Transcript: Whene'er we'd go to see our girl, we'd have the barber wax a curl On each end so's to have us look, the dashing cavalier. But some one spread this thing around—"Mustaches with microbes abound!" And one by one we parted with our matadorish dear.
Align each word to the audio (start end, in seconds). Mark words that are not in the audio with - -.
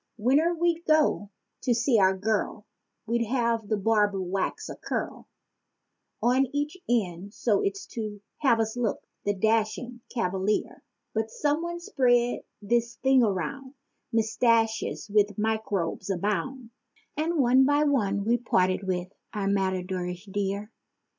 Whene'er 0.17 0.55
we'd 0.55 0.83
go 0.87 1.29
to 1.61 1.75
see 1.75 1.99
our 1.99 2.17
girl, 2.17 2.65
we'd 3.05 3.23
have 3.27 3.67
the 3.67 3.77
barber 3.77 4.19
wax 4.19 4.67
a 4.67 4.75
curl 4.75 5.27
On 6.23 6.47
each 6.51 6.75
end 6.89 7.35
so's 7.35 7.85
to 7.91 8.19
have 8.39 8.59
us 8.59 8.75
look, 8.75 9.03
the 9.25 9.35
dashing 9.35 10.01
cavalier. 10.09 10.83
But 11.13 11.29
some 11.29 11.61
one 11.61 11.79
spread 11.81 12.39
this 12.63 12.95
thing 13.03 13.21
around—"Mustaches 13.21 15.07
with 15.07 15.37
microbes 15.37 16.09
abound!" 16.09 16.71
And 17.15 17.37
one 17.37 17.63
by 17.65 17.83
one 17.83 18.25
we 18.25 18.37
parted 18.37 18.81
with 18.87 19.13
our 19.35 19.47
matadorish 19.47 20.25
dear. 20.25 20.71